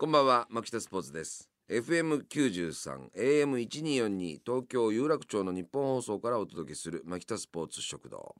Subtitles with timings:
[0.00, 1.50] こんばんは牧田スポーツです。
[1.68, 8.36] FM93 AM1242 東京有楽町の日本放送からお届けする牧田スポーツ食堂、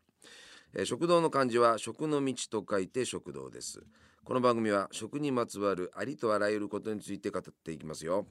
[0.72, 3.82] えー、食堂の漢字は食の道と書いて食堂です。
[4.22, 8.28] この番組は食にまつわるありとあらゆることについて語っていきますよ。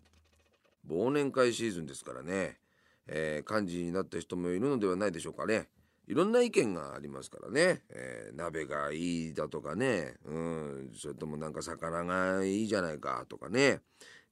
[0.90, 2.60] 忘年会シーズンですからね、
[3.08, 5.68] えー、幹事になった人もいるのではないでしょうかね。
[6.08, 13.82] いろんな意見がありますからね、えー、鍋がいいだとかね、うん、それともなんか魚がいいじゃないかとかね。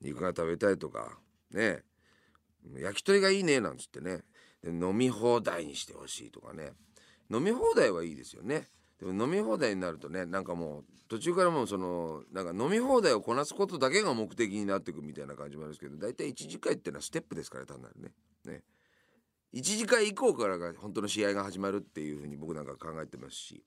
[0.02, 1.18] 肉が食べたいとか。
[1.52, 1.84] ね。
[2.78, 4.22] 焼き鳥がいいねなんつってね。
[4.64, 6.72] 飲み放題にしてほしいとかね。
[7.30, 8.70] 飲み放題はいいですよね。
[9.00, 18.12] でも飲み放題になるとねなんかもう途中からもうそのなんか飲み放題をこなすことだけが目的になってくみたいな感じもあるんですけど大体1次会っていうのはステップですから単なるね。
[18.46, 18.64] ね。
[19.56, 23.64] 1次会以降からが本当の試合が始まるっていうふうに僕なんか考えてますし、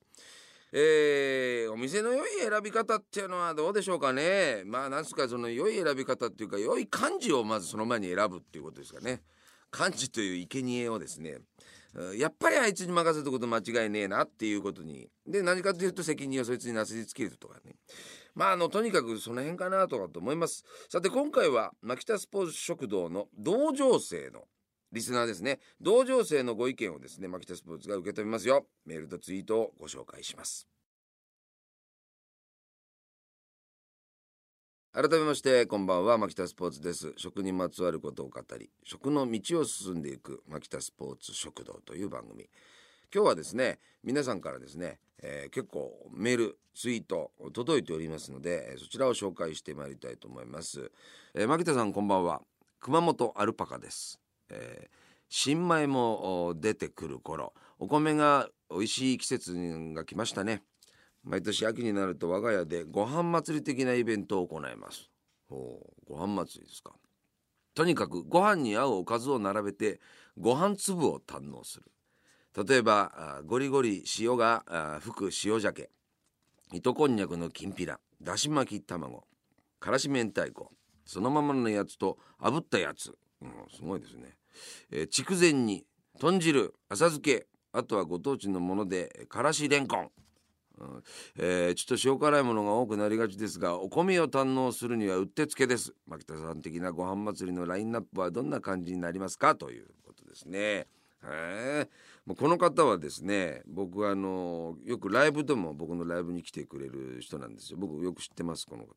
[0.71, 4.61] えー、お店の良い選び方っていうのはどうでしょうかね。
[4.65, 9.23] まあなんすかその良い選び方っていうか良い漢字をまずその前に選ぶっていうことですかね。
[9.71, 11.39] 漢字という生贄をですね。
[12.15, 15.09] やっぱりあいつに任せたこと間違いねえなっていうことに。
[15.25, 17.77] で何かというと責任をそいつになすりつけるとかね。
[18.35, 20.63] まああのとにかくその辺かなとかと思います。
[20.87, 24.43] さて今回は牧田スポーツ食堂の同情生の
[24.91, 25.59] リスナーですね。
[25.79, 28.65] 同情生のご意見をですね牧田スポーツが受け止めますよ。
[28.85, 30.67] メールとツイートをご紹介します。
[34.91, 36.17] 改めましてこんばんは。
[36.17, 37.13] 牧田スポーツです。
[37.17, 42.49] 食にまつわることを語り食の道を進んでいく牧田スポーツ食堂という番組。
[43.13, 50.91] 今日はですね皆さんからですね、えー、結構メールツイート届いておりますのでそちらを紹介してまいりたいと思います、
[51.33, 52.41] えー、牧田さんこんばんは。
[52.79, 54.19] 熊本アルパカです。
[54.49, 54.95] えー、
[55.29, 59.55] 新米も出てくる頃お米が美味しい季節
[59.93, 60.63] が来ましたね。
[61.23, 65.09] 毎年秋になると我が家でご飯祭り的なイベントを行います。
[65.47, 66.93] ほうご飯祭りですか。
[67.73, 69.99] とにかくご飯に合うおかずを並べて
[70.37, 71.91] ご飯粒を堪能する。
[72.67, 75.89] 例えばゴリゴリ塩が吹く塩鮭
[76.73, 79.25] 糸こんにゃくのきんぴらだし巻き卵
[79.79, 80.71] からし明太子
[81.05, 84.38] そのままのやつと炙ったやつ、うん、すごいですね。
[84.91, 85.85] えー、筑前煮
[86.19, 90.11] 豚汁浅漬けあとはご当地のものでからしれんこん、
[90.79, 91.03] うん。
[91.37, 95.93] えー、ちょっと塩辛いものが多くなりがちですがお米を堪能するにはうってつけです。
[96.07, 99.55] 牧田さん的なご飯祭りのラインナップはどんな感じになりますか？
[99.55, 100.87] ということですね。
[101.23, 101.87] え
[102.25, 107.77] もうこの方はですね僕あのよくライブでも僕のライブに来てくれる人なんですよ。
[107.79, 108.89] 僕よく知ってますこの方。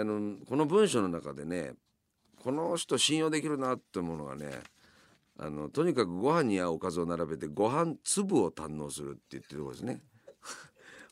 [0.00, 1.74] あのこの文章の中でね
[2.44, 4.50] この人信用できるなってものがね
[5.38, 10.02] あのとにかくご飯に合うおかずを並べてご飯粒を堪能するって言ってるとこですね。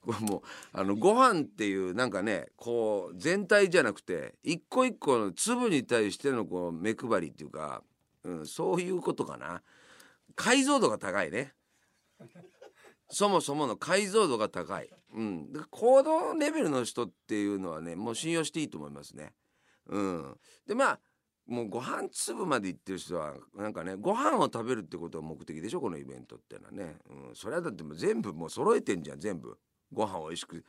[0.03, 0.43] こ れもう
[0.75, 7.83] あのご飯っていうなんかねこう全体じゃなくて一個一個の粒に対してのこう目配りっていうか、
[8.25, 9.63] うん、そういうことかな。
[10.37, 11.55] 解像度が高いね。
[13.09, 19.33] そもそもの解像度が高い、うん、行動レベルの人っていうのはねもう信用していいと思いますね。
[19.87, 21.01] うん、でまあ
[21.53, 29.59] もうご飯粒まで行ってる人はなんかねご飯を食べるってことが目的でしょこのイベントってのはね、うん、それはだってもう全部もう揃えてんじゃん全部。
[29.93, 30.65] ご飯美味しく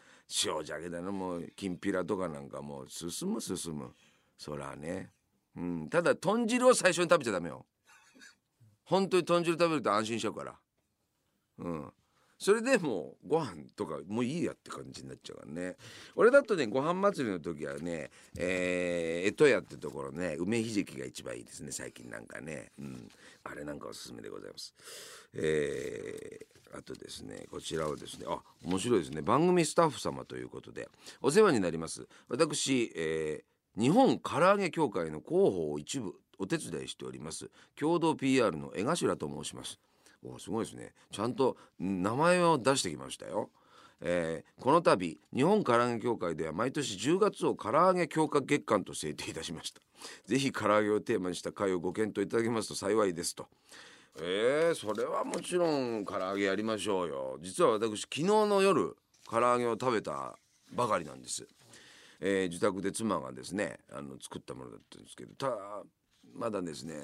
[0.45, 3.93] 塩じゃけだなもうきんぴらとかなんかもう進む進む。
[4.37, 5.11] そらね、
[5.55, 7.65] うん、ただ豚汁を最初に食べちゃダメよ。
[8.83, 10.55] 本当に豚汁食べると安心しちゃうから。
[11.59, 11.93] うん。
[12.43, 15.77] それでもうご飯とかもういいやって感じになっちゃうからね。
[16.17, 23.09] 俺だとねご飯祭りの時はねえー、江戸屋ってところね梅ひじきが一番いいですね最近なんかね、うん、
[23.45, 24.73] あれなんかおすすめでございます。
[25.35, 29.21] えー、あとですねこちらはですねあ面白いですね。
[29.21, 30.89] 番組スタッフ様ということで
[31.21, 32.05] お世話になります。
[32.27, 37.49] 私、えー、日本唐揚げ協会の広報を一部お手伝いしております。
[37.79, 39.79] 共同 PR の江頭と申します。
[40.23, 40.93] おすごいですね。
[41.11, 43.49] ちゃんと名前を出してきましたよ。
[44.05, 49.81] えー、この度日本唐揚げ協会では毎年10月を唐揚げ強化月間と制定いたしました。
[50.25, 53.47] ぜひ唐揚げをテーマにした会をご検討いただけますと幸いですと。
[54.19, 57.37] えー、それはもちろん唐揚げやりましょうよ。
[57.41, 58.95] 実は私昨日の夜
[59.29, 60.35] 唐揚げを食べた
[60.73, 61.47] ばかりなんです、
[62.19, 65.83] えー、自宅で妻がですねあの作ったものだったんですけどただ
[66.35, 66.95] まだですね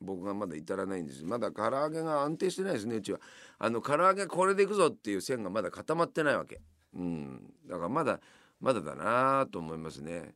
[0.00, 1.24] 僕がまだ至らないんです。
[1.24, 3.20] まだ唐揚げが安定してないですねうちは。
[3.58, 6.60] あの唐揚げこれでいくぞっていう線がまだ固まってないわけ。
[6.94, 7.52] うん。
[7.66, 8.20] だからまだ
[8.60, 10.34] まだだなと思いますね。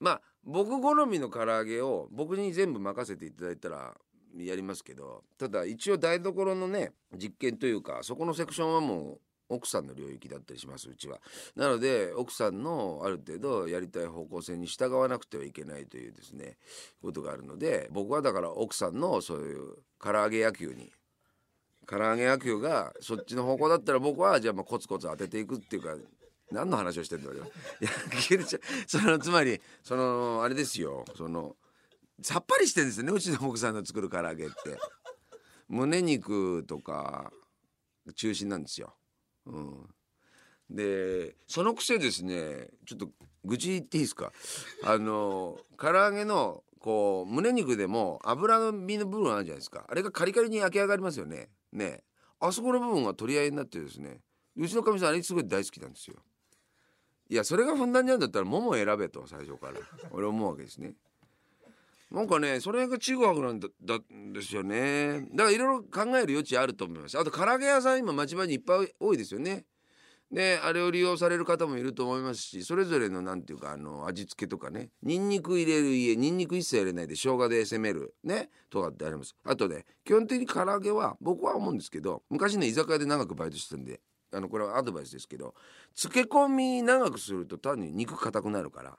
[0.00, 3.94] まあ僕好みの唐揚げを僕に全部任せていただいたら
[4.36, 9.18] やりますけどただ一応台所のね実験というかそこのセクションはもう
[9.52, 11.20] 奥さんの領域だったりしますうちは。
[11.56, 16.56] なので奥さんのある程度やりたい方向性に従わなくてはいけないというですね
[17.02, 20.92] ことがあるので僕はだから奥さんのそういう唐揚げ野球に
[21.86, 25.96] 唐揚げ野球がそっちの方向だったら僕はじゃあまあコツコツ当てていくっていうか
[26.50, 27.50] 何の話をしてんだろう
[28.86, 31.04] そのつまりそのあれですよ。
[31.16, 31.56] その
[32.20, 34.54] さっぱりしてるんですよねうちの奥さんの作る唐揚げって。
[35.72, 37.32] 胸肉とか
[38.14, 38.94] 中心なんですよ。
[39.46, 39.94] うん、
[40.70, 43.08] でそのくせですねちょっと
[43.44, 44.32] 愚痴言っていいですか？
[44.84, 49.84] あの唐揚げのこう胸肉でも脂身の部分あるじゃないですか。
[49.88, 51.48] あれがカリカリに焼き上がりますよね。
[51.72, 52.02] ね。
[52.40, 54.20] あそこの部分が取り合いになってですね
[54.56, 56.16] うちのかみさんあれすごい大好きなんですよ。
[57.28, 59.74] いやそれがふんだんにあるんだったら桃選べと最初から。
[60.10, 60.94] 俺思うわけですね。
[62.12, 63.98] なんかねそれがちぐはぐなんだだ
[64.34, 65.26] ですよね。
[65.32, 67.18] だからいろいろ考える余地あると思います。
[67.18, 69.64] あと唐揚げ屋さん今町場にいっぱい多いですよね。
[70.30, 74.90] であれを利用される方もいると思いますしそれぞれの何ていうかあの味付けとかね。
[75.02, 79.34] にんにく入れる家にんにく一切入れないで生姜で攻めるねとかってあります。
[79.44, 84.00] あとね基本的に唐揚げは僕は思うんですけど昔ね居酒屋で長くバイトしてたんで
[84.34, 85.54] あのこれはアドバイスですけど
[85.94, 88.98] 漬け込み長くすると単に肉硬くなるから。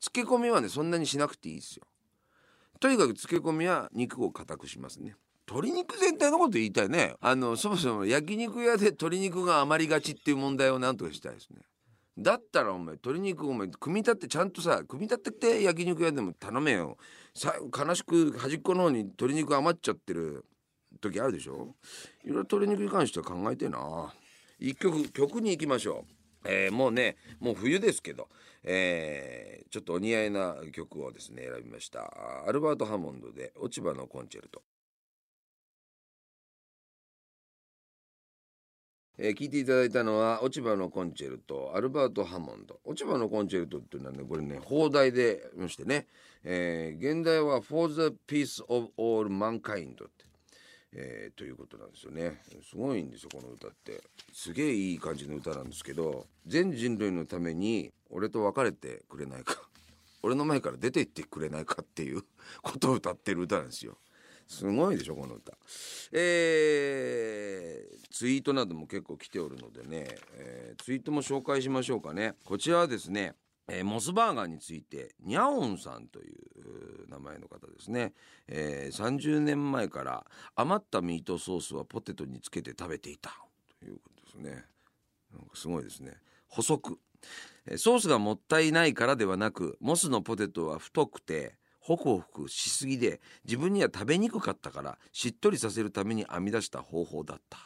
[0.00, 1.84] 漬け込みはねそんなにしなくていいですよ。
[2.80, 5.14] とにかく漬け込みは肉を硬くしますね。
[5.48, 7.14] 鶏肉全体のこと言いたいね。
[7.20, 11.62] あのそもそも焼肉屋で鶏肉が余りがちっていう問題を何とかしたいですね。
[12.18, 16.98] だったらお前鶏肉お前組み立てちゃんとさ組み立てて焼肉屋でも頼めよ。
[17.34, 20.44] さ悲しく端っこの方に鶏肉余っちゃってる
[21.00, 21.74] 時あるでしょ。
[22.24, 24.12] いろいろ鶏肉に関しては考えてな。
[24.58, 26.12] 一曲曲に行きましょう。
[26.44, 28.28] えー、もうねもう冬ですけど、
[28.64, 32.10] えー、ちょっとお似合いな曲をですね選びました。
[32.46, 34.62] アルバート・ハモンドで「落ち葉のコンチェルト」
[39.20, 42.80] えー、聞いていただいたのは落ち葉のコンチェルトアルバート・ハモンド。
[42.84, 46.06] 落ち葉のコンチェルトっていうのはねこれね放題でましてね、
[46.44, 50.27] えー、現代は「For the Peace of All Mankind」って
[50.92, 52.40] えー、ということなんですよね。
[52.68, 54.02] すごいんですよこの歌って。
[54.32, 59.60] すげえいい感じの歌なんですけど全人類のために俺と別れてくれないか
[60.22, 62.22] 俺の前から出て行ってくれないかっていう
[62.62, 63.98] ことを歌ってる歌なんですよ。
[64.46, 65.52] すごいでしょこの歌。
[66.12, 72.34] えー、ツイートなども結構来ておるのでね、えー、ツイートも紹介しましょうかね。
[72.44, 73.34] こちらはですね
[73.68, 78.12] えー、モスバーガーについてニャオンさんという名前の方ですね、
[78.48, 80.26] えー、30年前から
[80.56, 83.30] 余ったミートソースはポテトにつけて食べていた。
[83.78, 84.64] ということですね。
[85.32, 86.14] なんかすごいですね。
[86.48, 86.98] 補足。
[87.76, 97.58] ソースがもったいないからではなくモスのポテトは太くてホクホクしすぎで自分には食べにくかったからしっとりさせるために編み出した方法だった。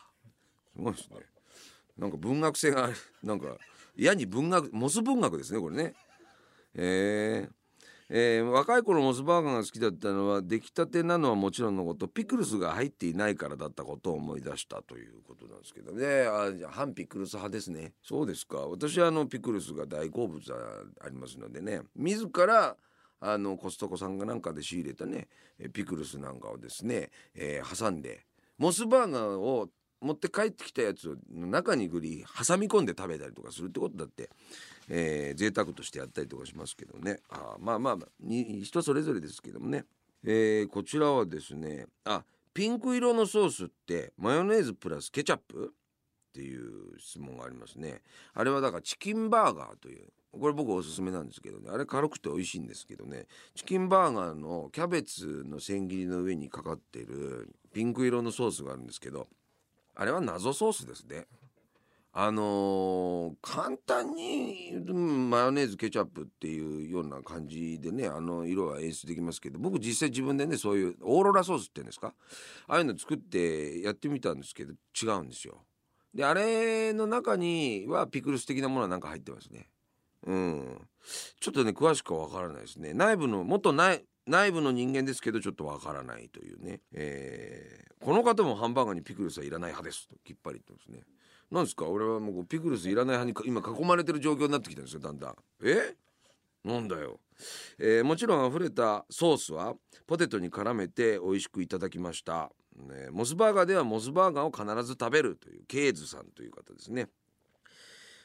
[0.74, 1.16] すごいですね。
[1.98, 2.90] なんか文学性が
[3.22, 3.58] なんか
[3.96, 5.94] 矢に文学モス文学ですねこれね。
[6.74, 7.62] えー。
[8.14, 16.26] えー、若い頃モスバーガーが好きだったのは出来たてなのはもちろんのことピクルスが入っていないからだったことを思い出したということなんですけどね。
[16.26, 17.94] あじゃあ反ピクルス派ですね。
[18.02, 18.58] そうですか。
[18.68, 21.80] 私はあのピクルスが大好物ありますのでね。
[21.96, 22.76] 自ら
[23.18, 25.28] あのコストコさんがなんかで仕入れたね
[25.72, 28.26] ピクルスなんかをですね、えー、挟んで
[28.58, 29.70] モスバーガーを
[30.02, 34.28] 持って帰ってきたやつを中にぐり挟み込んで食べたりとかするってことだって、
[34.88, 37.20] えー、贅沢としてやったりとかしますけどね。
[37.30, 39.84] あまあまあ人それぞれですけどもね、
[40.24, 45.72] えー、こちらはですねあピンク色のソースってマヨネーズプラスケチャップ？
[46.32, 48.00] っていう質問がありますね。
[48.32, 51.68] あれはだからチキンバーガーというこれ僕おすすめなんですけどね。
[51.70, 53.26] あれ軽くて美味しいんですけどね。
[53.54, 59.28] チキンバーガーのキャベツの千切りの上にかかってるピンク色のソースがあるんですけど
[59.94, 61.26] あれは謎ソースですね。
[62.14, 64.72] あのー、簡単に
[65.30, 72.12] マヨネーズケチャップっていうような感じでねあの色は演出できますけど僕実際自分でねそういうオーロラソースっていうんですか？
[72.68, 75.62] ああいうの作ってやってみたんですけど違うんですよ。
[76.14, 79.70] であれの中にはピクルス的なものはなんか入ってますね。
[80.26, 80.78] うん。
[81.40, 82.92] ちょっとね詳しくは分からないですね。
[82.92, 91.02] 内部の元内内部の人間ですけどちょっとわからないというね、えー、この方もハンバーガーにピクルスはいらない派ですときっぱり言ってますね。
[91.50, 91.86] なんですか？
[91.86, 95.34] 俺はもうピクルスいらない派に今囲まれてる状況になってきたんですよだんだん。
[95.64, 95.96] え？
[96.64, 97.18] なんだよ、
[97.80, 99.74] えー、もちろん溢れたソースは
[100.06, 107.08] ポテトに絡めて美味しくいただきました、ね、モスバーガーではモスバーガーを必ず食べるというケーズさんという方ですね。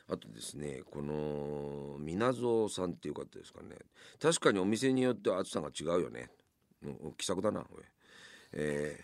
[0.10, 3.76] あとですねこの皆蔵さんっていう方ですかね。
[4.22, 6.30] 確かにお店によっては厚さが違うよね、
[6.84, 7.84] うん、気さくだなこれ、
[8.54, 9.00] え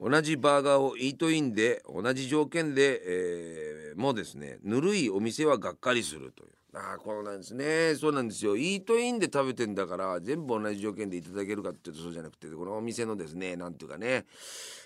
[0.00, 6.50] 同じバーガーをイートインで同じ条件で、えーもうですねぬるいお店はがっかりするという。
[6.72, 7.96] ああこうなんですね。
[7.96, 8.56] そうなんですよ。
[8.56, 14.24] イートインで食べてんだから全部同じ条件でいただけるかっていうとそうじゃなくてこのお店のですねなんていうかね、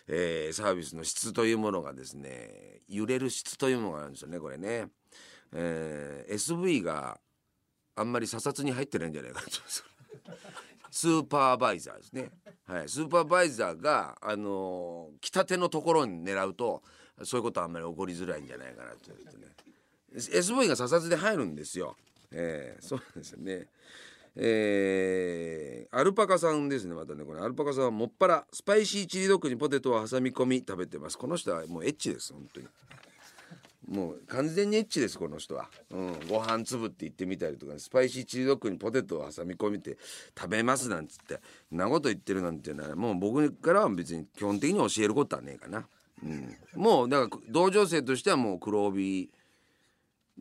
[0.09, 4.87] えーサービスの質というものがですね揺れる質というものがあるんですよねこれね、
[5.53, 7.21] えー SV が
[7.97, 9.51] あんまり査察に入ってないんじゃないかと
[10.91, 12.31] スーパーバイザーですね。
[12.67, 16.83] はい、スーパーバイザーが、あのー、来たてのところに狙うと
[17.23, 19.17] そういうことはあんまり起こりづらいんじゃないかなとね
[20.15, 21.97] SV が査察で入るんですよ。
[22.31, 23.69] えー、そうなんですよね。
[24.37, 32.67] えー、アルパカさんですねまたねこれアルパカさんはもっぱらスパイシーチリドッグにポテトを挟み込み食べてますこの人はもうエッチです本当に
[33.89, 39.99] もう完全にエッチですこの人は、うん、ご飯粒って言ってみたりとか、ねスパイシーチリドッグにポテトを挟み込みて
[40.39, 41.41] 食べますなんつって。
[41.75, 45.87] んなこと言ってるなんていうのはもう僕からは別に基本的に教えることはねえかな、
[46.23, 49.31] うん、もうだから同情生としてはもう黒帯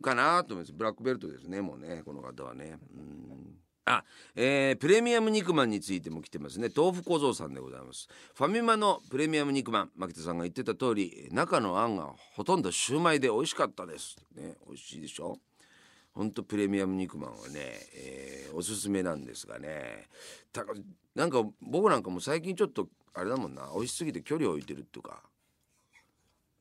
[0.02, 0.72] かなと思います。
[0.72, 2.78] ブラックベルトですねもうねこの方はね。
[2.96, 3.54] うん。
[3.86, 4.02] あ、
[4.34, 6.68] えープレミアム肉まんについても来てますね。
[6.74, 8.08] 豆腐小僧さんでございます。
[8.34, 9.90] ファミマのプレミアム肉まん。
[9.94, 14.16] 牧田さんが言ってた通り中のあんがほとんどシューマイで美味しかったです。
[14.34, 15.38] ね美味しいでしょ？
[16.14, 17.54] ほんとプレミアム肉まんはね、
[17.94, 20.08] えーおすすめなんですがね。
[20.52, 20.64] た
[21.14, 23.70] なんか僕なんかも最近ちょっとあれだもんな。
[23.74, 25.22] 美味しすぎて距離を置いてるっていうか。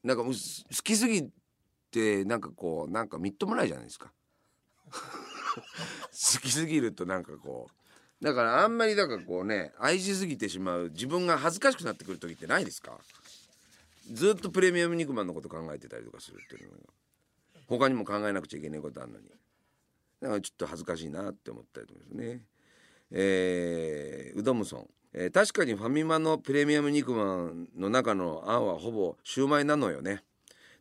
[0.03, 0.37] なんかもう好
[0.83, 1.29] きすぎ
[1.89, 4.11] てなんかこうなんかみっともないじゃないですか。
[5.55, 7.67] 好きすぎるとなんかこ
[8.21, 12.97] うだからあんまりだからこうね愛しすぎてしまう自分が恥ずかしくなってくる時ってないですか？
[14.11, 16.83] ずっとプレミアム肉まんのこと考えてたりとかするっていうのが。
[17.67, 19.25] 他にも考えなくちゃいけないことあるのに。
[20.21, 22.41] だからちょっと恥ずかしいなって思ったりとかですね。
[23.11, 30.23] えー、うどむそん、えー確かにファミマのプレミアム肉まんの中のあんはほぼシューマイなのよね。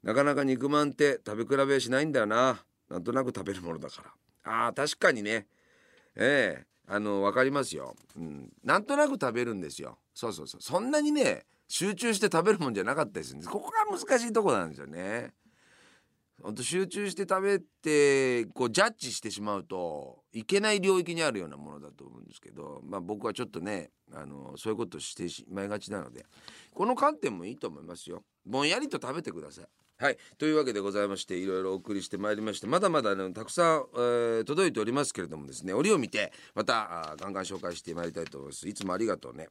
[0.02, 2.64] なかなか肉まんって食べ比べしないんだよな。
[2.90, 4.10] なんとなく食べるものだから。
[4.44, 5.46] あー確かにね。
[6.16, 9.98] ええあの分かりますよ、うん、なんとなく食べるんですよ。
[10.14, 10.60] そうそうそう。
[10.60, 13.34] そんなにね集中して食べるもんじゃなかったです。
[13.34, 15.32] ねここが難しいとこなんですよね。
[16.42, 26.26] ほんと集中して食べてこうジャッジしてしまうといけない領域にあるようなものだと思うんですけどまあ僕はちょっとねあのそういうことしてしまいがちなので
[26.74, 28.24] この観点もいいと思いますよ。
[28.44, 29.64] ぼんやりと食べてください。
[30.02, 30.18] はい。
[30.36, 38.68] というわけでございましていろいろお送りしてまいりましてまだまだあのたくさん、えー届いておりますけれどもですね折を見てまたガンガン紹介してまいりたいと思います。
[38.68, 39.46] いつもありがとうね。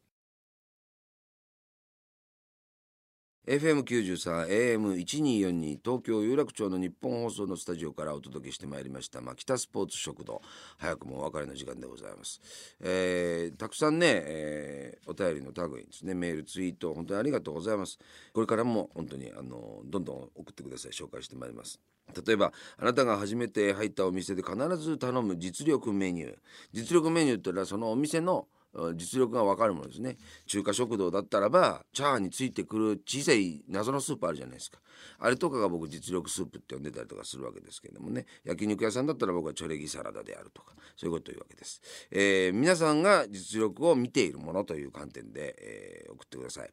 [3.47, 10.43] FM93 AM1242 東京有楽町の日本放送のスタジオからお届けしてまいりました、まあ、北スポーツ食堂。
[10.77, 12.39] 早くもお別れの時間でございます、
[12.81, 16.13] えーたくさんね、えーお便りの類ですね。
[16.13, 17.97] メールツイート本当にありがとうございます。
[18.31, 20.91] これからも本当にあのどんどん送ってください。
[20.91, 21.79] 紹介してまいります。
[22.25, 26.35] 例えばあなたが初めて入ったお店で必ず頼む実力メニュー。
[26.73, 28.47] 実力メニューってのはそのお店の
[28.95, 30.17] 実力が分かるものですね。
[30.45, 34.79] 中華食堂だったらばチャーについてくる小さい謎のスープあるじゃないですか。
[35.19, 38.25] あれとかが僕実力スープって呼んでたりとかするわけですけれどもね。
[38.43, 46.69] 焼肉屋さんだったら僕はチョレギサラダであるとかそういうことを言うわけです、えー皆さんが実力を見ているものという観点で、えー送ってください。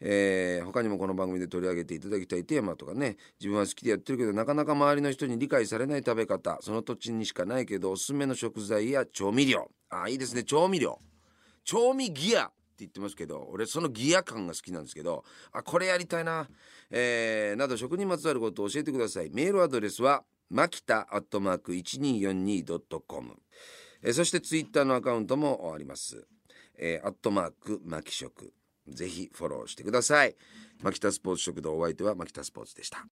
[0.00, 3.16] えー他にもこの番組で取り上げていただきたいテーマとかね。
[3.40, 9.70] 自分は好きでやってるけどなかなか周りの人に理解されない食べ方その土地にしかないけどおすすめの食材や調味料。
[9.90, 10.98] あいいですね調味料。
[11.68, 15.22] 調味ギアって言ってますけど俺そのギア感が好きなんですけど
[15.52, 16.48] あこれやりたいな、
[16.90, 19.28] えーなど食にまつわることを教えてください。
[19.34, 23.36] メールアドレスはマキタアットマーク 1242.com
[24.02, 26.26] えーそしてツイッターのアカウントもあります、
[26.78, 28.54] えーアットマークマキ食
[28.88, 30.34] ぜひフォローしてください。
[30.82, 33.04] マキタスポーツ食堂お相手はマキタスポーツでした。